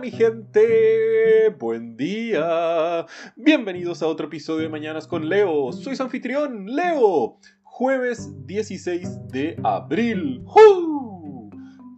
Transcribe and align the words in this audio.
mi 0.00 0.10
gente, 0.12 1.48
buen 1.58 1.96
día. 1.96 3.04
Bienvenidos 3.34 4.00
a 4.00 4.06
otro 4.06 4.26
episodio 4.28 4.62
de 4.62 4.68
Mañanas 4.68 5.08
con 5.08 5.28
Leo. 5.28 5.72
Soy 5.72 5.96
su 5.96 6.04
anfitrión, 6.04 6.66
Leo. 6.66 7.38
Jueves 7.64 8.46
16 8.46 9.28
de 9.28 9.56
abril. 9.64 10.44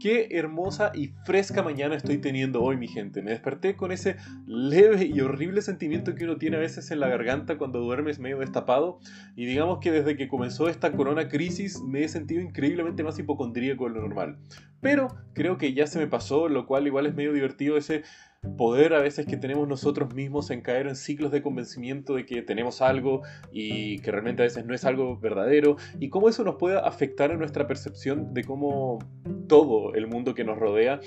Qué 0.00 0.28
hermosa 0.30 0.92
y 0.94 1.08
fresca 1.26 1.62
mañana 1.62 1.94
estoy 1.94 2.16
teniendo 2.16 2.62
hoy, 2.62 2.78
mi 2.78 2.88
gente. 2.88 3.20
Me 3.20 3.32
desperté 3.32 3.76
con 3.76 3.92
ese 3.92 4.16
leve 4.46 5.04
y 5.04 5.20
horrible 5.20 5.60
sentimiento 5.60 6.14
que 6.14 6.24
uno 6.24 6.38
tiene 6.38 6.56
a 6.56 6.60
veces 6.60 6.90
en 6.90 7.00
la 7.00 7.08
garganta 7.08 7.58
cuando 7.58 7.80
duermes 7.80 8.18
medio 8.18 8.38
destapado. 8.38 8.98
Y 9.36 9.44
digamos 9.44 9.80
que 9.80 9.92
desde 9.92 10.16
que 10.16 10.26
comenzó 10.26 10.70
esta 10.70 10.92
corona 10.92 11.28
crisis 11.28 11.82
me 11.82 12.02
he 12.02 12.08
sentido 12.08 12.40
increíblemente 12.40 13.04
más 13.04 13.18
hipocondríaco 13.18 13.88
de 13.88 13.94
lo 13.96 14.00
normal. 14.00 14.38
Pero 14.80 15.08
creo 15.34 15.58
que 15.58 15.74
ya 15.74 15.86
se 15.86 15.98
me 15.98 16.06
pasó, 16.06 16.48
lo 16.48 16.66
cual 16.66 16.86
igual 16.86 17.06
es 17.06 17.14
medio 17.14 17.32
divertido 17.32 17.76
ese 17.76 18.02
poder 18.56 18.94
a 18.94 19.00
veces 19.00 19.26
que 19.26 19.36
tenemos 19.36 19.68
nosotros 19.68 20.14
mismos 20.14 20.50
en 20.50 20.62
caer 20.62 20.86
en 20.86 20.96
ciclos 20.96 21.30
de 21.30 21.42
convencimiento 21.42 22.14
de 22.14 22.24
que 22.24 22.40
tenemos 22.40 22.80
algo 22.80 23.22
y 23.52 23.98
que 23.98 24.10
realmente 24.10 24.42
a 24.42 24.46
veces 24.46 24.64
no 24.64 24.74
es 24.74 24.84
algo 24.86 25.18
verdadero 25.18 25.76
y 25.98 26.08
cómo 26.08 26.28
eso 26.28 26.42
nos 26.42 26.56
puede 26.56 26.78
afectar 26.78 27.30
en 27.30 27.38
nuestra 27.38 27.66
percepción 27.66 28.32
de 28.32 28.44
cómo 28.44 28.98
todo 29.46 29.92
el 29.94 30.06
mundo 30.06 30.34
que 30.34 30.44
nos 30.44 30.58
rodea 30.58 31.00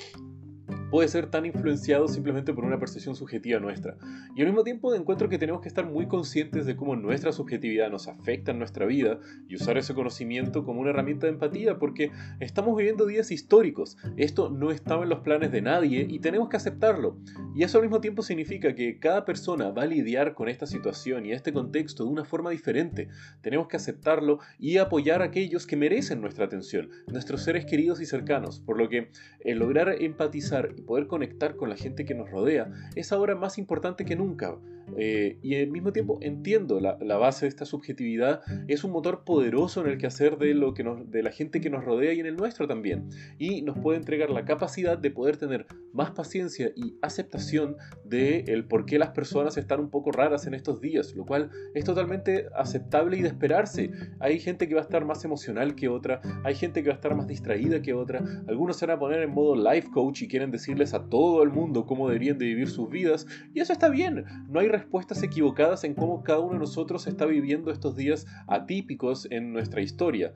puede 0.93 1.07
ser 1.07 1.25
tan 1.25 1.43
influenciado 1.47 2.07
simplemente 2.07 2.53
por 2.53 2.65
una 2.65 2.77
percepción 2.77 3.15
subjetiva 3.15 3.59
nuestra. 3.59 3.97
Y 4.35 4.41
al 4.41 4.45
mismo 4.49 4.63
tiempo 4.63 4.93
encuentro 4.93 5.27
que 5.27 5.39
tenemos 5.39 5.59
que 5.59 5.67
estar 5.67 5.87
muy 5.87 6.07
conscientes 6.07 6.67
de 6.67 6.75
cómo 6.75 6.95
nuestra 6.95 7.31
subjetividad 7.31 7.89
nos 7.89 8.07
afecta 8.07 8.51
en 8.51 8.59
nuestra 8.59 8.85
vida 8.85 9.19
y 9.47 9.55
usar 9.55 9.79
ese 9.79 9.95
conocimiento 9.95 10.63
como 10.63 10.81
una 10.81 10.91
herramienta 10.91 11.25
de 11.25 11.33
empatía 11.33 11.79
porque 11.79 12.11
estamos 12.39 12.77
viviendo 12.77 13.07
días 13.07 13.31
históricos. 13.31 13.97
Esto 14.17 14.51
no 14.51 14.69
estaba 14.69 15.01
en 15.01 15.09
los 15.09 15.21
planes 15.21 15.51
de 15.51 15.63
nadie 15.63 16.05
y 16.07 16.19
tenemos 16.19 16.47
que 16.47 16.57
aceptarlo. 16.57 17.17
Y 17.55 17.63
eso 17.63 17.79
al 17.79 17.85
mismo 17.85 17.99
tiempo 17.99 18.21
significa 18.21 18.75
que 18.75 18.99
cada 18.99 19.25
persona 19.25 19.71
va 19.71 19.81
a 19.81 19.87
lidiar 19.87 20.35
con 20.35 20.47
esta 20.47 20.67
situación 20.67 21.25
y 21.25 21.31
este 21.31 21.53
contexto 21.53 22.03
de 22.03 22.11
una 22.11 22.23
forma 22.23 22.51
diferente. 22.51 23.07
Tenemos 23.41 23.67
que 23.67 23.77
aceptarlo 23.77 24.41
y 24.59 24.77
apoyar 24.77 25.23
a 25.23 25.25
aquellos 25.25 25.65
que 25.65 25.75
merecen 25.75 26.21
nuestra 26.21 26.45
atención, 26.45 26.91
nuestros 27.07 27.41
seres 27.41 27.65
queridos 27.65 27.99
y 27.99 28.05
cercanos. 28.05 28.59
Por 28.59 28.77
lo 28.77 28.89
que 28.89 29.09
el 29.39 29.57
lograr 29.57 29.89
empatizar 29.99 30.82
poder 30.83 31.07
conectar 31.07 31.55
con 31.55 31.69
la 31.69 31.75
gente 31.75 32.05
que 32.05 32.15
nos 32.15 32.29
rodea 32.29 32.71
es 32.95 33.11
ahora 33.11 33.35
más 33.35 33.57
importante 33.57 34.05
que 34.05 34.15
nunca. 34.15 34.57
Eh, 34.97 35.37
y 35.41 35.55
al 35.55 35.69
mismo 35.69 35.93
tiempo 35.93 36.19
entiendo 36.21 36.79
la, 36.79 37.17
base 37.17 37.45
de 37.45 37.49
esta 37.49 37.65
subjetividad 37.65 38.41
es 38.67 38.83
un 38.83 38.91
motor 38.91 39.23
poderoso 39.23 39.81
en 39.81 39.87
el 39.87 39.97
que 39.97 40.07
hacer 40.07 40.37
de, 40.37 40.53
lo 40.53 40.73
que 40.73 40.83
de 40.83 41.23
la 41.23 41.31
gente 41.31 41.61
que 41.61 41.69
nos 41.69 41.85
rodea 41.85 42.13
y 42.13 42.19
en 42.19 42.25
el 42.25 42.35
nuestro 42.35 42.67
también. 42.67 43.09
Y 43.37 43.61
nos 43.61 43.77
puede 43.77 43.97
entregar 43.97 44.29
la 44.29 44.45
capacidad 44.45 44.97
de 44.97 45.11
poder 45.11 45.37
tener 45.37 45.65
más 45.93 46.11
paciencia 46.11 46.71
y 46.75 46.97
aceptación 47.01 47.77
de 48.03 48.39
el 48.47 48.65
por 48.65 48.85
qué 48.85 48.99
las 48.99 49.11
personas 49.11 49.57
están 49.57 49.79
un 49.79 49.89
poco 49.89 50.11
raras 50.11 50.47
en 50.47 50.53
estos 50.53 50.81
días, 50.81 51.15
lo 51.15 51.25
cual 51.25 51.49
es 51.75 51.85
totalmente 51.85 52.47
aceptable 52.55 53.17
y 53.17 53.21
de 53.21 53.27
esperarse. 53.29 53.91
Hay 54.19 54.39
gente 54.39 54.67
que 54.67 54.75
va 54.75 54.81
a 54.81 54.83
estar 54.83 55.05
más 55.05 55.23
emocional 55.23 55.75
que 55.75 55.87
otra, 55.87 56.21
hay 56.43 56.55
gente 56.55 56.81
que 56.81 56.89
va 56.89 56.95
a 56.95 56.97
estar 56.97 57.15
más 57.15 57.27
distraída 57.27 57.81
que 57.81 57.93
otra, 57.93 58.23
algunos 58.47 58.77
se 58.77 58.85
van 58.85 58.97
a 58.97 58.99
poner 58.99 59.21
en 59.21 59.31
modo 59.31 59.55
life 59.55 59.89
coach 59.93 60.23
y 60.23 60.27
quieren 60.27 60.51
decirles 60.73 60.93
a 60.93 61.09
todo 61.09 61.43
el 61.43 61.51
mundo 61.51 61.85
cómo 61.85 62.07
deberían 62.07 62.37
de 62.37 62.45
vivir 62.45 62.69
sus 62.69 62.89
vidas, 62.89 63.27
y 63.53 63.59
eso 63.59 63.73
está 63.73 63.89
bien, 63.89 64.25
no 64.49 64.59
hay 64.59 64.67
respuestas 64.67 65.21
equivocadas 65.21 65.83
en 65.83 65.93
cómo 65.93 66.23
cada 66.23 66.39
uno 66.39 66.53
de 66.53 66.59
nosotros 66.59 67.05
está 67.07 67.25
viviendo 67.25 67.71
estos 67.71 67.95
días 67.95 68.25
atípicos 68.47 69.27
en 69.29 69.53
nuestra 69.53 69.81
historia. 69.81 70.33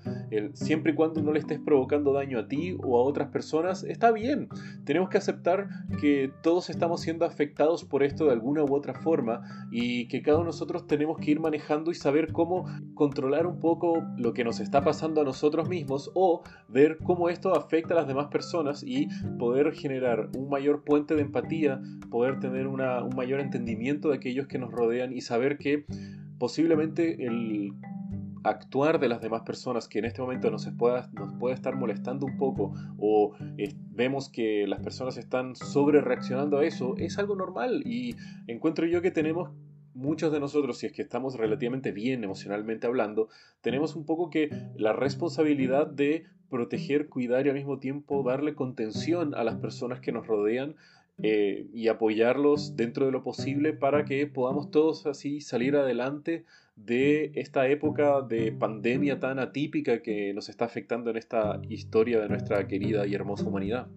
Siempre 0.53 0.91
y 0.91 0.95
cuando 0.95 1.21
no 1.21 1.31
le 1.31 1.39
estés 1.39 1.59
provocando 1.59 2.13
daño 2.13 2.39
a 2.39 2.47
ti 2.47 2.77
o 2.83 2.99
a 2.99 3.03
otras 3.03 3.29
personas, 3.29 3.83
está 3.83 4.11
bien. 4.11 4.47
Tenemos 4.85 5.09
que 5.09 5.17
aceptar 5.17 5.67
que 5.99 6.31
todos 6.43 6.69
estamos 6.69 7.01
siendo 7.01 7.25
afectados 7.25 7.83
por 7.83 8.03
esto 8.03 8.25
de 8.25 8.31
alguna 8.31 8.63
u 8.63 8.75
otra 8.75 8.93
forma 8.93 9.41
y 9.71 10.07
que 10.07 10.21
cada 10.21 10.37
uno 10.37 10.45
de 10.45 10.49
nosotros 10.49 10.87
tenemos 10.87 11.17
que 11.17 11.31
ir 11.31 11.39
manejando 11.39 11.91
y 11.91 11.95
saber 11.95 12.31
cómo 12.31 12.65
controlar 12.93 13.47
un 13.47 13.59
poco 13.59 14.03
lo 14.17 14.33
que 14.33 14.43
nos 14.43 14.59
está 14.59 14.83
pasando 14.83 15.21
a 15.21 15.23
nosotros 15.23 15.67
mismos 15.67 16.11
o 16.13 16.43
ver 16.67 16.97
cómo 17.03 17.29
esto 17.29 17.55
afecta 17.55 17.93
a 17.93 17.97
las 17.97 18.07
demás 18.07 18.27
personas 18.27 18.83
y 18.83 19.07
poder 19.37 19.73
generar 19.73 20.16
un 20.35 20.49
mayor 20.49 20.83
puente 20.83 21.15
de 21.15 21.21
empatía, 21.21 21.81
poder 22.09 22.39
tener 22.39 22.67
un 22.67 22.81
mayor 23.15 23.39
entendimiento 23.39 24.09
de 24.09 24.15
aquellos 24.15 24.47
que 24.47 24.57
nos 24.57 24.71
rodean 24.71 25.13
y 25.13 25.21
saber 25.21 25.57
que 25.57 25.85
posiblemente 26.37 27.25
el 27.25 27.73
actuar 28.43 28.99
de 28.99 29.09
las 29.09 29.21
demás 29.21 29.41
personas 29.41 29.87
que 29.87 29.99
en 29.99 30.05
este 30.05 30.21
momento 30.21 30.49
nos 30.49 30.65
pueda, 30.77 31.09
nos 31.13 31.33
puede 31.33 31.55
estar 31.55 31.75
molestando 31.75 32.25
un 32.25 32.37
poco 32.37 32.73
o 32.97 33.33
eh, 33.57 33.73
vemos 33.91 34.29
que 34.29 34.65
las 34.67 34.79
personas 34.79 35.17
están 35.17 35.55
sobre 35.55 36.01
reaccionando 36.01 36.59
a 36.59 36.65
eso, 36.65 36.95
es 36.97 37.17
algo 37.17 37.35
normal 37.35 37.83
y 37.85 38.15
encuentro 38.47 38.85
yo 38.85 39.01
que 39.01 39.11
tenemos 39.11 39.49
muchos 39.97 40.31
de 40.31 40.39
nosotros, 40.39 40.77
si 40.77 40.85
es 40.85 40.93
que 40.93 41.01
estamos 41.01 41.35
relativamente 41.35 41.91
bien 41.91 42.23
emocionalmente 42.23 42.87
hablando, 42.87 43.29
tenemos 43.61 43.95
un 43.95 44.05
poco 44.05 44.29
que 44.29 44.49
la 44.77 44.93
responsabilidad 44.93 45.87
de 45.87 46.25
proteger, 46.49 47.09
cuidar 47.09 47.45
y 47.45 47.49
al 47.49 47.55
mismo 47.55 47.79
tiempo 47.79 48.23
darle 48.23 48.53
contención 48.53 49.35
a 49.35 49.43
las 49.43 49.55
personas 49.55 49.99
que 49.99 50.11
nos 50.11 50.27
rodean 50.27 50.75
eh, 51.21 51.65
y 51.73 51.87
apoyarlos 51.87 52.75
dentro 52.75 53.07
de 53.07 53.11
lo 53.11 53.23
posible 53.23 53.73
para 53.73 54.05
que 54.05 54.27
podamos 54.27 54.69
todos 54.69 55.07
así 55.07 55.41
salir 55.41 55.75
adelante 55.75 56.45
de 56.75 57.31
esta 57.33 57.67
época 57.67 58.21
de 58.21 58.51
pandemia 58.51 59.19
tan 59.19 59.39
atípica 59.39 60.03
que 60.03 60.31
nos 60.35 60.47
está 60.47 60.65
afectando 60.65 61.09
en 61.09 61.17
esta 61.17 61.59
historia 61.69 62.21
de 62.21 62.29
nuestra 62.29 62.67
querida 62.67 63.07
y 63.07 63.15
hermosa 63.15 63.45
humanidad. 63.45 63.87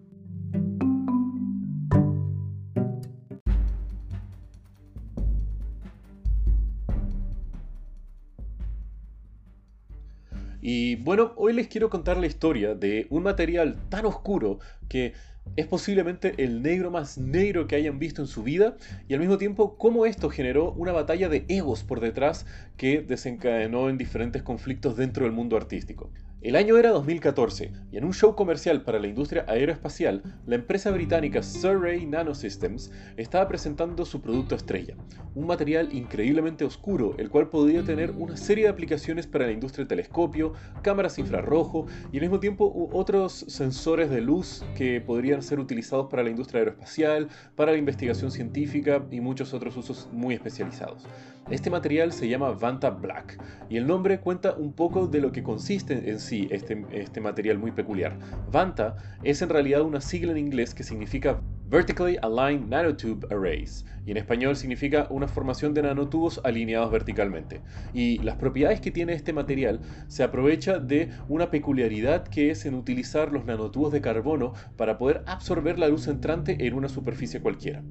Y 10.73 10.95
bueno, 10.95 11.33
hoy 11.35 11.53
les 11.53 11.67
quiero 11.67 11.91
contar 11.91 12.17
la 12.17 12.29
historia 12.29 12.77
de 12.77 13.09
un 13.11 13.25
material 13.25 13.77
tan 13.89 14.07
oscuro 14.07 14.61
que 14.89 15.15
es 15.57 15.67
posiblemente 15.67 16.33
el 16.39 16.63
negro 16.63 16.93
más 16.93 17.19
negro 17.19 17.67
que 17.67 17.75
hayan 17.75 17.99
visto 17.99 18.23
en 18.23 18.29
su 18.29 18.45
vida 18.45 18.77
y 19.09 19.15
al 19.15 19.19
mismo 19.19 19.37
tiempo 19.37 19.77
cómo 19.77 20.07
esto 20.07 20.31
generó 20.31 20.71
una 20.75 20.93
batalla 20.93 21.29
de 21.29 21.45
egos 21.49 21.83
por 21.83 21.99
detrás 21.99 22.47
que 22.77 23.03
desencadenó 23.03 23.89
en 23.89 23.99
diferentes 23.99 24.45
conflictos 24.45 24.97
dentro 24.97 25.25
del 25.25 25.33
mundo 25.33 25.57
artístico. 25.57 26.13
El 26.43 26.57
año 26.57 26.79
era 26.79 26.89
2014 26.93 27.71
y 27.93 27.99
en 27.99 28.05
un 28.05 28.15
show 28.15 28.35
comercial 28.35 28.81
para 28.81 28.99
la 28.99 29.09
industria 29.09 29.45
aeroespacial, 29.47 30.23
la 30.47 30.55
empresa 30.55 30.91
británica 30.91 31.43
Surrey 31.43 32.07
Nanosystems 32.07 32.91
estaba 33.19 33.47
presentando 33.47 34.07
su 34.07 34.23
producto 34.23 34.55
estrella, 34.55 34.95
un 35.35 35.47
material 35.47 35.91
increíblemente 35.93 36.65
oscuro, 36.65 37.15
el 37.19 37.29
cual 37.29 37.51
podría 37.51 37.85
tener 37.85 38.13
una 38.13 38.39
serie 38.39 38.65
de 38.65 38.71
aplicaciones 38.71 39.27
para 39.27 39.45
la 39.45 39.53
industria 39.53 39.87
telescopio, 39.87 40.55
cámaras 40.81 41.19
infrarrojo 41.19 41.85
y 42.11 42.17
al 42.17 42.23
mismo 42.23 42.41
tiempo 42.41 42.89
otros 42.91 43.45
sensores 43.49 44.09
de 44.09 44.23
luz 44.23 44.65
que 44.75 45.03
podrían 45.03 45.43
ser 45.43 45.61
utilizados 45.61 46.07
para 46.09 46.23
la 46.23 46.31
industria 46.31 46.61
aeroespacial, 46.61 47.29
para 47.55 47.73
la 47.73 47.79
investigación 47.79 48.31
científica 48.31 49.05
y 49.11 49.21
muchos 49.21 49.53
otros 49.53 49.77
usos 49.77 50.09
muy 50.11 50.37
especializados. 50.37 51.07
Este 51.51 51.69
material 51.69 52.13
se 52.13 52.29
llama 52.29 52.53
Vanta 52.53 52.91
Black 52.91 53.43
y 53.69 53.77
el 53.77 53.87
nombre 53.87 54.21
cuenta 54.21 54.55
un 54.55 54.73
poco 54.73 55.09
de 55.09 55.21
lo 55.21 55.33
que 55.33 55.43
consiste 55.43 56.09
en 56.09 56.21
este, 56.33 56.85
este 56.93 57.21
material 57.21 57.59
muy 57.59 57.73
peculiar. 57.73 58.17
Vanta 58.51 58.97
es 59.23 59.43
en 59.43 59.49
realidad 59.49 59.83
una 59.83 60.01
sigla 60.01 60.33
en 60.33 60.39
inglés 60.39 60.75
que 60.75 60.83
significa 60.83 61.41
Vertically 61.69 62.17
Aligned 62.21 62.69
Nanotube 62.69 63.27
Arrays 63.33 63.87
y 64.05 64.11
en 64.11 64.17
español 64.17 64.57
significa 64.57 65.07
una 65.11 65.29
formación 65.29 65.73
de 65.73 65.83
nanotubos 65.83 66.41
alineados 66.43 66.91
verticalmente. 66.91 67.61
Y 67.95 68.19
las 68.19 68.37
propiedades 68.37 68.81
que 68.81 68.91
tiene 68.91 69.13
este 69.13 69.33
material 69.33 69.81
se 70.09 70.25
aprovecha 70.25 70.79
de 70.79 71.11
una 71.29 71.51
peculiaridad 71.51 72.27
que 72.27 72.51
es 72.51 72.67
en 72.67 72.75
utilizar 72.75 73.31
los 73.31 73.45
nanotubos 73.45 73.93
de 73.93 74.01
carbono 74.01 74.55
para 74.77 74.99
poder 74.99 75.23
absorber 75.27 75.79
la 75.79 75.89
luz 75.89 76.09
entrante 76.09 76.67
en 76.67 76.75
una 76.75 76.89
superficie 76.89 77.41
cualquiera. 77.41 77.83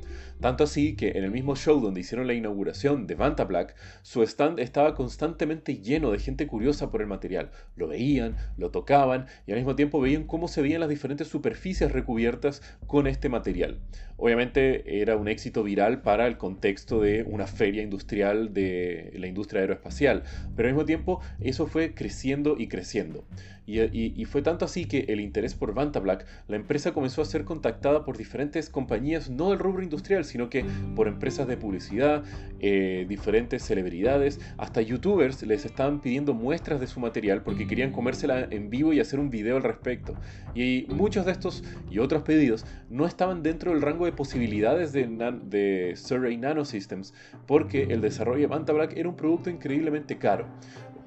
Tanto 0.40 0.64
así 0.64 0.96
que 0.96 1.10
en 1.10 1.24
el 1.24 1.30
mismo 1.30 1.56
show 1.56 1.80
donde 1.80 2.00
hicieron 2.00 2.26
la 2.26 2.34
inauguración 2.34 3.06
de 3.06 3.14
Vanta 3.14 3.44
Black, 3.44 3.74
su 4.02 4.22
stand 4.22 4.58
estaba 4.58 4.94
constantemente 4.94 5.76
lleno 5.76 5.89
lleno 5.90 6.12
de 6.12 6.18
gente 6.18 6.46
curiosa 6.46 6.90
por 6.90 7.02
el 7.02 7.08
material. 7.08 7.50
Lo 7.76 7.88
veían, 7.88 8.36
lo 8.56 8.70
tocaban 8.70 9.26
y 9.46 9.52
al 9.52 9.58
mismo 9.58 9.74
tiempo 9.76 10.00
veían 10.00 10.24
cómo 10.24 10.48
se 10.48 10.62
veían 10.62 10.80
las 10.80 10.88
diferentes 10.88 11.28
superficies 11.28 11.92
recubiertas 11.92 12.62
con 12.86 13.06
este 13.06 13.28
material. 13.28 13.80
Obviamente 14.16 15.00
era 15.00 15.16
un 15.16 15.28
éxito 15.28 15.64
viral 15.64 16.02
para 16.02 16.26
el 16.26 16.36
contexto 16.36 17.00
de 17.00 17.24
una 17.24 17.46
feria 17.46 17.82
industrial 17.82 18.52
de 18.52 19.12
la 19.16 19.26
industria 19.26 19.62
aeroespacial, 19.62 20.24
pero 20.54 20.68
al 20.68 20.74
mismo 20.74 20.84
tiempo 20.84 21.20
eso 21.40 21.66
fue 21.66 21.94
creciendo 21.94 22.56
y 22.58 22.68
creciendo. 22.68 23.24
Y, 23.72 24.24
fue 24.24 24.42
tanto 24.42 24.64
así 24.64 24.86
que 24.86 25.06
el 25.08 25.20
interés 25.20 25.54
por 25.54 25.74
Vantablack, 25.74 26.26
la 26.48 26.56
empresa 26.56 26.92
comenzó 26.92 27.22
a 27.22 27.24
ser 27.24 27.44
contactada 27.44 28.04
por 28.04 28.16
diferentes 28.16 28.68
compañías, 28.68 29.30
no 29.30 29.50
del 29.50 29.60
rubro 29.60 29.82
industrial, 29.82 30.24
sino 30.24 30.50
que 30.50 30.64
por 30.96 31.06
empresas 31.06 31.46
de 31.46 31.56
publicidad, 31.56 32.24
eh, 32.58 33.06
diferentes 33.08 33.62
celebridades, 33.62 34.40
hasta 34.56 34.82
youtubers 34.82 35.44
les 35.44 35.64
estaban 35.64 35.79
pidiendo 36.00 36.34
muestras 36.34 36.80
de 36.80 36.86
su 36.86 37.00
material 37.00 37.42
porque 37.42 37.66
querían 37.66 37.92
comérsela 37.92 38.46
en 38.50 38.70
vivo 38.70 38.92
y 38.92 39.00
hacer 39.00 39.18
un 39.18 39.30
video 39.30 39.56
al 39.56 39.62
respecto. 39.62 40.14
Y 40.54 40.86
muchos 40.88 41.24
de 41.26 41.32
estos 41.32 41.64
y 41.90 41.98
otros 41.98 42.22
pedidos 42.22 42.66
no 42.88 43.06
estaban 43.06 43.42
dentro 43.42 43.72
del 43.72 43.80
rango 43.80 44.04
de 44.04 44.12
posibilidades 44.12 44.92
de, 44.92 45.06
de 45.44 45.94
Surrey 45.96 46.36
Nanosystems 46.36 47.14
porque 47.46 47.84
el 47.84 48.00
desarrollo 48.00 48.42
de 48.42 48.46
Vantablack 48.48 48.96
era 48.96 49.08
un 49.08 49.16
producto 49.16 49.48
increíblemente 49.48 50.18
caro. 50.18 50.46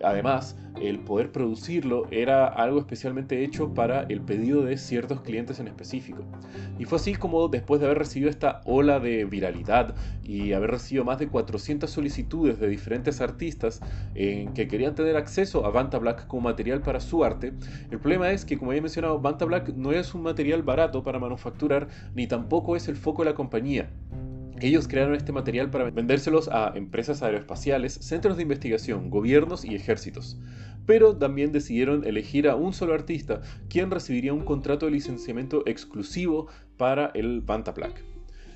Además, 0.03 0.57
el 0.81 0.99
poder 0.99 1.31
producirlo 1.31 2.07
era 2.11 2.47
algo 2.47 2.79
especialmente 2.79 3.43
hecho 3.43 3.73
para 3.73 4.03
el 4.03 4.21
pedido 4.21 4.63
de 4.63 4.77
ciertos 4.77 5.21
clientes 5.21 5.59
en 5.59 5.67
específico. 5.67 6.23
Y 6.77 6.85
fue 6.85 6.97
así 6.97 7.15
como 7.15 7.47
después 7.47 7.79
de 7.79 7.85
haber 7.85 7.99
recibido 7.99 8.29
esta 8.29 8.61
ola 8.65 8.99
de 8.99 9.25
viralidad 9.25 9.95
y 10.23 10.53
haber 10.53 10.71
recibido 10.71 11.05
más 11.05 11.19
de 11.19 11.27
400 11.27 11.89
solicitudes 11.89 12.59
de 12.59 12.67
diferentes 12.67 13.21
artistas 13.21 13.81
en 14.15 14.53
que 14.53 14.67
querían 14.67 14.95
tener 14.95 15.15
acceso 15.15 15.65
a 15.65 15.69
Vanta 15.69 15.99
Black 15.99 16.27
como 16.27 16.41
material 16.41 16.81
para 16.81 16.99
su 16.99 17.23
arte, 17.23 17.53
el 17.91 17.99
problema 17.99 18.31
es 18.31 18.45
que, 18.45 18.57
como 18.57 18.71
había 18.71 18.81
mencionado, 18.81 19.19
Vanta 19.19 19.45
Black 19.45 19.69
no 19.75 19.91
es 19.91 20.13
un 20.13 20.23
material 20.23 20.63
barato 20.63 21.03
para 21.03 21.19
manufacturar 21.19 21.87
ni 22.15 22.27
tampoco 22.27 22.75
es 22.75 22.87
el 22.87 22.95
foco 22.95 23.23
de 23.23 23.29
la 23.29 23.35
compañía. 23.35 23.89
Ellos 24.63 24.87
crearon 24.87 25.13
este 25.13 25.33
material 25.33 25.69
para 25.69 25.91
vendérselos 25.91 26.47
a 26.47 26.71
empresas 26.73 27.21
aeroespaciales, 27.21 27.95
centros 27.95 28.37
de 28.37 28.43
investigación, 28.43 29.09
gobiernos 29.09 29.65
y 29.65 29.75
ejércitos. 29.75 30.39
Pero 30.85 31.17
también 31.17 31.51
decidieron 31.51 32.05
elegir 32.05 32.47
a 32.47 32.55
un 32.55 32.71
solo 32.71 32.93
artista, 32.93 33.41
quien 33.67 33.91
recibiría 33.91 34.33
un 34.33 34.45
contrato 34.45 34.85
de 34.85 34.93
licenciamiento 34.93 35.63
exclusivo 35.65 36.47
para 36.77 37.11
el 37.13 37.41
Vantaplac. 37.41 38.12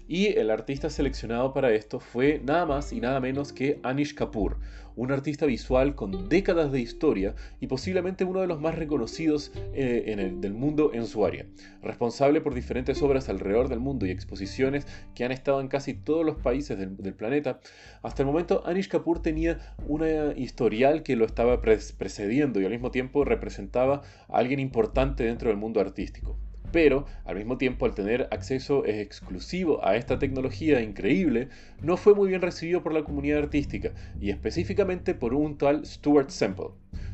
Y 0.07 0.27
el 0.27 0.51
artista 0.51 0.89
seleccionado 0.89 1.53
para 1.53 1.71
esto 1.71 1.99
fue 1.99 2.41
nada 2.41 2.65
más 2.65 2.93
y 2.93 3.01
nada 3.01 3.19
menos 3.19 3.51
que 3.51 3.81
Anish 3.83 4.15
Kapoor, 4.15 4.57
un 4.95 5.11
artista 5.11 5.45
visual 5.45 5.95
con 5.95 6.29
décadas 6.29 6.71
de 6.71 6.79
historia 6.79 7.35
y 7.59 7.67
posiblemente 7.67 8.23
uno 8.23 8.39
de 8.39 8.47
los 8.47 8.61
más 8.61 8.75
reconocidos 8.75 9.51
eh, 9.73 10.33
del 10.39 10.53
mundo 10.53 10.91
en 10.93 11.05
su 11.07 11.25
área, 11.25 11.45
responsable 11.81 12.39
por 12.39 12.55
diferentes 12.55 13.01
obras 13.01 13.27
alrededor 13.27 13.67
del 13.67 13.81
mundo 13.81 14.05
y 14.05 14.11
exposiciones 14.11 14.87
que 15.13 15.25
han 15.25 15.33
estado 15.33 15.59
en 15.59 15.67
casi 15.67 15.93
todos 15.93 16.25
los 16.25 16.37
países 16.37 16.77
del, 16.79 17.13
planeta. 17.13 17.59
Hasta 18.01 18.23
el 18.23 18.27
momento 18.27 18.63
Anish 18.65 18.87
Kapoor 18.87 19.21
tenía 19.21 19.75
una 19.87 20.33
historial 20.37 21.03
que 21.03 21.17
lo 21.17 21.25
estaba 21.25 21.61
precediendo 21.61 22.61
y 22.61 22.65
al 22.65 22.71
mismo 22.71 22.91
tiempo 22.91 23.25
representaba 23.25 24.03
a 24.29 24.37
alguien 24.37 24.61
importante 24.61 25.25
dentro 25.25 25.49
del 25.49 25.57
mundo 25.57 25.81
artístico 25.81 26.37
pero 26.71 27.05
al 27.25 27.35
mismo 27.35 27.57
tiempo 27.57 27.85
al 27.85 27.93
tener 27.93 28.27
acceso 28.31 28.85
exclusivo 28.85 29.85
a 29.85 29.95
esta 29.95 30.19
tecnología 30.19 30.81
increíble, 30.81 31.49
no 31.81 31.97
fue 31.97 32.13
muy 32.13 32.29
bien 32.29 32.41
recibido 32.41 32.83
por 32.83 32.93
la 32.93 33.03
comunidad 33.03 33.39
artística 33.39 33.91
y 34.19 34.29
específicamente 34.29 35.13
por 35.13 35.33
un 35.33 35.57
tal 35.57 35.85
Stuart 35.85 36.29
Semple. 36.29 36.69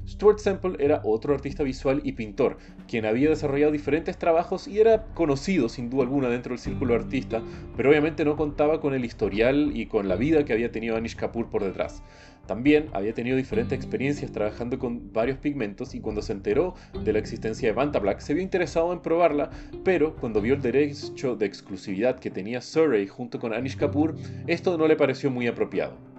Stuart 0.08 0.40
Semple 0.40 0.76
era 0.80 1.02
otro 1.04 1.34
artista 1.34 1.64
visual 1.64 2.02
y 2.04 2.12
pintor, 2.14 2.58
quien 2.88 3.06
había 3.06 3.30
desarrollado 3.30 3.72
diferentes 3.72 4.18
trabajos 4.18 4.68
y 4.68 4.80
era 4.80 5.06
conocido 5.14 5.70
sin 5.70 5.90
duda 5.90 6.04
alguna 6.04 6.30
dentro 6.30 6.52
del 6.52 6.60
círculo 6.60 6.96
artista, 6.96 7.42
pero 7.78 7.90
obviamente 7.90 8.26
no 8.26 8.36
contaba 8.36 8.82
con 8.82 8.94
el 8.94 9.06
historial 9.06 9.72
y 9.74 9.86
con 9.86 10.08
la 10.08 10.16
vida 10.16 10.44
que 10.44 10.54
había 10.54 10.72
tenido 10.72 10.98
Anish 10.98 11.16
Kapoor 11.16 11.50
por 11.50 11.64
detrás. 11.64 12.04
También 12.46 12.90
había 12.92 13.14
tenido 13.14 13.38
diferentes 13.38 13.78
experiencias 13.78 14.32
trabajando 14.32 14.78
con 14.78 15.14
varios 15.14 15.38
pigmentos 15.38 15.96
y 15.96 16.02
cuando 16.02 16.22
se 16.22 16.34
enteró 16.34 16.76
de 17.04 17.14
la 17.14 17.20
existencia 17.20 17.70
de 17.70 17.74
Vantablack 17.74 18.20
se 18.20 18.34
vio 18.34 18.44
interesado 18.44 18.92
en 18.92 19.02
probarla, 19.02 19.50
pero 19.86 20.18
cuando 20.18 20.42
vio 20.42 20.56
el 20.56 20.62
derecho 20.62 21.38
de 21.38 21.46
exclusividad 21.46 22.20
que 22.20 22.30
tenía 22.30 22.60
Surrey 22.60 23.08
junto 23.08 23.40
con 23.40 23.54
Anish 23.54 23.78
Kapoor, 23.78 24.16
esto 24.48 24.78
no 24.78 24.88
le 24.88 24.98
pareció 24.98 25.32
muy 25.32 25.48
apropiado. 25.48 26.13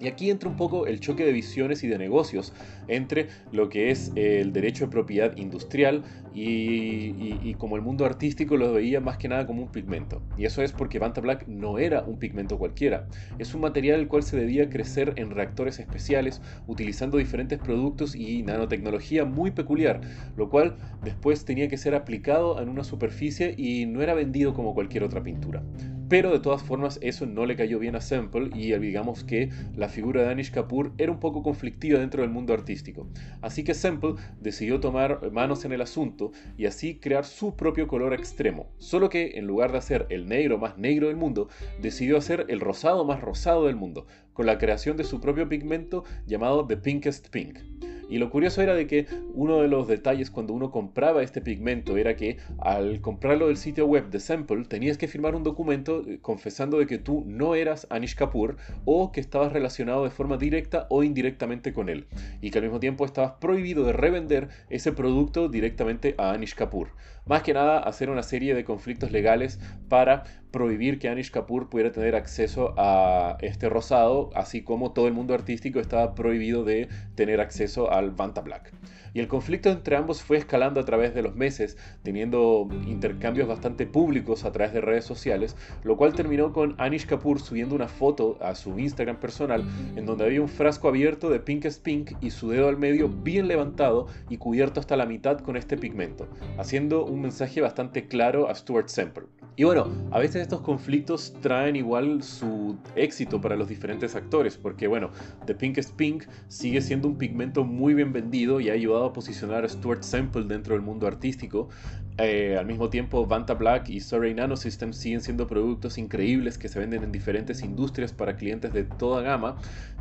Y 0.00 0.08
aquí 0.08 0.30
entra 0.30 0.48
un 0.48 0.56
poco 0.56 0.86
el 0.86 1.00
choque 1.00 1.24
de 1.24 1.32
visiones 1.32 1.82
y 1.84 1.88
de 1.88 1.98
negocios 1.98 2.52
entre 2.88 3.28
lo 3.50 3.68
que 3.68 3.90
es 3.90 4.12
el 4.14 4.52
derecho 4.52 4.86
de 4.86 4.90
propiedad 4.90 5.36
industrial 5.36 6.04
y, 6.34 7.54
como 7.54 7.76
el 7.76 7.82
mundo 7.82 8.04
artístico 8.04 8.58
lo 8.58 8.72
veía 8.74 9.00
más 9.00 9.16
que 9.16 9.28
nada 9.28 9.46
como 9.46 9.62
un 9.62 9.68
pigmento. 9.72 10.22
Y 10.36 10.44
eso 10.44 10.62
es 10.62 10.72
porque 10.72 10.98
Vanta 10.98 11.20
Black 11.22 11.46
no 11.48 11.78
era 11.78 12.02
un 12.02 12.18
pigmento 12.18 12.58
cualquiera, 12.58 13.08
es 13.38 13.54
un 13.54 13.62
material 13.62 14.00
el 14.00 14.08
cual 14.08 14.22
se 14.22 14.36
debía 14.36 14.68
crecer 14.68 15.14
en 15.16 15.30
reactores 15.30 15.78
especiales 15.78 16.42
utilizando 16.66 17.16
diferentes 17.16 17.58
productos 17.58 18.14
y 18.14 18.42
nanotecnología 18.42 19.24
muy 19.24 19.50
peculiar, 19.50 20.02
lo 20.36 20.50
cual 20.50 20.76
después 21.00 21.44
tenía 21.44 21.68
que 21.68 21.78
ser 21.78 21.94
aplicado 21.94 22.60
en 22.60 22.68
una 22.68 22.84
superficie 22.84 23.54
y 23.56 23.86
no 23.86 24.02
era 24.02 24.14
vendido 24.14 24.52
como 24.52 24.74
cualquier 24.74 25.04
otra 25.04 25.22
pintura. 25.22 25.62
Pero 26.08 26.30
de 26.30 26.38
todas 26.38 26.62
formas 26.62 26.98
eso 27.02 27.26
no 27.26 27.46
le 27.46 27.56
cayó 27.56 27.78
bien 27.78 27.96
a 27.96 28.00
Semple 28.00 28.50
y 28.54 28.72
digamos 28.78 29.24
que 29.24 29.50
la 29.74 29.88
figura 29.88 30.22
de 30.22 30.30
Anish 30.30 30.52
Kapoor 30.52 30.92
era 30.98 31.10
un 31.10 31.18
poco 31.18 31.42
conflictiva 31.42 31.98
dentro 31.98 32.22
del 32.22 32.30
mundo 32.30 32.54
artístico. 32.54 33.08
Así 33.40 33.64
que 33.64 33.74
Semple 33.74 34.14
decidió 34.40 34.78
tomar 34.78 35.32
manos 35.32 35.64
en 35.64 35.72
el 35.72 35.80
asunto 35.80 36.30
y 36.56 36.66
así 36.66 37.00
crear 37.00 37.24
su 37.24 37.56
propio 37.56 37.88
color 37.88 38.14
extremo. 38.14 38.70
Solo 38.78 39.08
que 39.08 39.32
en 39.36 39.46
lugar 39.46 39.72
de 39.72 39.78
hacer 39.78 40.06
el 40.10 40.26
negro 40.26 40.58
más 40.58 40.78
negro 40.78 41.08
del 41.08 41.16
mundo, 41.16 41.48
decidió 41.80 42.18
hacer 42.18 42.46
el 42.48 42.60
rosado 42.60 43.04
más 43.04 43.20
rosado 43.20 43.66
del 43.66 43.76
mundo, 43.76 44.06
con 44.32 44.46
la 44.46 44.58
creación 44.58 44.96
de 44.96 45.04
su 45.04 45.20
propio 45.20 45.48
pigmento 45.48 46.04
llamado 46.26 46.66
The 46.66 46.76
Pinkest 46.76 47.28
Pink. 47.30 47.58
Y 48.08 48.18
lo 48.18 48.30
curioso 48.30 48.62
era 48.62 48.74
de 48.74 48.86
que 48.86 49.06
uno 49.34 49.60
de 49.60 49.68
los 49.68 49.88
detalles 49.88 50.30
cuando 50.30 50.52
uno 50.52 50.70
compraba 50.70 51.22
este 51.22 51.40
pigmento 51.40 51.96
era 51.96 52.16
que 52.16 52.38
al 52.58 53.00
comprarlo 53.00 53.48
del 53.48 53.56
sitio 53.56 53.86
web 53.86 54.10
de 54.10 54.20
Sample 54.20 54.64
tenías 54.64 54.96
que 54.96 55.08
firmar 55.08 55.34
un 55.34 55.42
documento 55.42 56.02
eh, 56.06 56.18
confesando 56.20 56.78
de 56.78 56.86
que 56.86 56.98
tú 56.98 57.24
no 57.26 57.54
eras 57.54 57.86
Anish 57.90 58.14
Kapoor 58.14 58.56
o 58.84 59.10
que 59.10 59.20
estabas 59.20 59.52
relacionado 59.52 60.04
de 60.04 60.10
forma 60.10 60.36
directa 60.36 60.86
o 60.90 61.02
indirectamente 61.02 61.72
con 61.72 61.88
él 61.88 62.06
y 62.40 62.50
que 62.50 62.58
al 62.58 62.64
mismo 62.64 62.80
tiempo 62.80 63.04
estabas 63.04 63.32
prohibido 63.40 63.84
de 63.84 63.92
revender 63.92 64.48
ese 64.70 64.92
producto 64.92 65.48
directamente 65.48 66.14
a 66.18 66.32
Anish 66.32 66.54
Kapoor. 66.54 66.90
Más 67.26 67.42
que 67.42 67.54
nada 67.54 67.80
hacer 67.80 68.08
una 68.08 68.22
serie 68.22 68.54
de 68.54 68.64
conflictos 68.64 69.10
legales 69.10 69.58
para 69.88 70.22
prohibir 70.52 70.98
que 70.98 71.08
Anish 71.08 71.32
Kapoor 71.32 71.68
pudiera 71.68 71.90
tener 71.90 72.14
acceso 72.14 72.72
a 72.76 73.36
este 73.40 73.68
rosado, 73.68 74.30
así 74.34 74.62
como 74.62 74.92
todo 74.92 75.08
el 75.08 75.12
mundo 75.12 75.34
artístico 75.34 75.80
estaba 75.80 76.14
prohibido 76.14 76.64
de 76.64 76.88
tener 77.16 77.40
acceso 77.40 77.92
al 77.98 78.10
Vanta 78.10 78.40
Black. 78.40 78.72
Y 79.14 79.20
el 79.20 79.28
conflicto 79.28 79.70
entre 79.70 79.96
ambos 79.96 80.22
fue 80.22 80.36
escalando 80.36 80.78
a 80.78 80.84
través 80.84 81.14
de 81.14 81.22
los 81.22 81.34
meses, 81.34 81.78
teniendo 82.02 82.68
intercambios 82.86 83.48
bastante 83.48 83.86
públicos 83.86 84.44
a 84.44 84.52
través 84.52 84.74
de 84.74 84.82
redes 84.82 85.06
sociales, 85.06 85.56
lo 85.84 85.96
cual 85.96 86.12
terminó 86.12 86.52
con 86.52 86.74
Anish 86.78 87.06
Kapoor 87.06 87.40
subiendo 87.40 87.74
una 87.74 87.88
foto 87.88 88.36
a 88.42 88.54
su 88.54 88.78
Instagram 88.78 89.16
personal 89.16 89.64
en 89.96 90.04
donde 90.04 90.24
había 90.24 90.42
un 90.42 90.48
frasco 90.48 90.88
abierto 90.88 91.30
de 91.30 91.40
Pinkest 91.40 91.82
Pink 91.82 92.12
y 92.20 92.30
su 92.30 92.50
dedo 92.50 92.68
al 92.68 92.76
medio 92.76 93.08
bien 93.08 93.48
levantado 93.48 94.06
y 94.28 94.36
cubierto 94.36 94.80
hasta 94.80 94.96
la 94.96 95.06
mitad 95.06 95.38
con 95.40 95.56
este 95.56 95.78
pigmento, 95.78 96.28
haciendo 96.58 97.04
un 97.06 97.22
mensaje 97.22 97.62
bastante 97.62 98.08
claro 98.08 98.50
a 98.50 98.54
Stuart 98.54 98.88
Semple. 98.88 99.24
Y 99.58 99.64
bueno, 99.64 99.88
a 100.10 100.18
veces 100.18 100.42
estos 100.42 100.60
conflictos 100.60 101.32
traen 101.40 101.76
igual 101.76 102.22
su 102.22 102.76
éxito 102.94 103.40
para 103.40 103.56
los 103.56 103.68
diferentes 103.68 104.14
actores, 104.14 104.58
porque 104.58 104.86
bueno, 104.86 105.10
The 105.46 105.54
Pinkest 105.54 105.96
Pink 105.96 106.24
sigue 106.48 106.82
siendo 106.82 107.08
un 107.08 107.16
pigmento 107.16 107.64
muy 107.64 107.94
bien 107.94 108.12
vendido 108.12 108.60
y 108.60 108.68
ha 108.68 108.74
ayudado 108.74 109.06
a 109.06 109.12
posicionar 109.14 109.64
a 109.64 109.68
Stuart 109.68 110.02
Semple 110.02 110.44
dentro 110.44 110.74
del 110.74 110.82
mundo 110.82 111.06
artístico. 111.06 111.70
Eh, 112.18 112.56
al 112.58 112.66
mismo 112.66 112.90
tiempo, 112.90 113.26
Vanta 113.26 113.54
Black 113.54 113.88
y 113.88 114.00
Surrey 114.00 114.34
Nanosystems 114.34 114.94
siguen 114.94 115.22
siendo 115.22 115.46
productos 115.46 115.96
increíbles 115.96 116.58
que 116.58 116.68
se 116.68 116.78
venden 116.78 117.02
en 117.02 117.10
diferentes 117.10 117.62
industrias 117.62 118.12
para 118.12 118.36
clientes 118.36 118.74
de 118.74 118.84
toda 118.84 119.22
gama. 119.22 119.56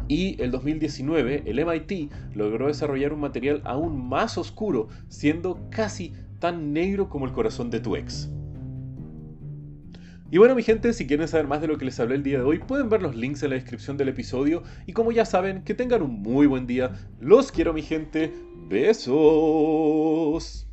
Y 0.10 0.42
el 0.42 0.52
2019, 0.52 1.44
el 1.46 1.66
MIT 1.66 2.12
logró 2.34 2.68
desarrollar 2.68 3.14
un 3.14 3.22
material 3.22 3.62
aún 3.64 4.06
más 4.06 4.38
oscuro, 4.38 4.90
siendo 5.08 5.70
casi 5.70 6.12
tan 6.40 6.74
negro 6.74 7.08
como 7.08 7.26
el 7.26 7.32
corazón 7.32 7.70
de 7.70 7.80
tu 7.80 7.96
ex. 7.96 8.30
Y 10.36 10.38
bueno 10.38 10.54
mi 10.54 10.64
gente, 10.64 10.92
si 10.92 11.08
quieren 11.08 11.30
saber 11.30 11.48
más 11.48 11.62
de 11.62 11.68
lo 11.68 11.78
que 11.78 11.86
les 11.86 11.98
hablé 11.98 12.16
el 12.16 12.24
día 12.24 12.40
de 12.40 12.44
hoy, 12.44 12.60
pueden 12.60 12.90
ver 12.90 13.02
los 13.02 13.16
links 13.16 13.42
en 13.44 13.52
la 13.52 13.56
descripción 13.56 13.96
del 13.96 14.10
episodio. 14.10 14.64
Y 14.86 14.92
como 14.92 15.14
ya 15.14 15.24
saben, 15.24 15.64
que 15.64 15.74
tengan 15.74 16.02
un 16.02 16.22
muy 16.22 16.46
buen 16.46 16.68
día. 16.68 16.92
Los 17.22 17.54
quiero 17.54 17.72
mi 17.72 17.82
gente. 17.82 18.34
Besos. 18.68 20.65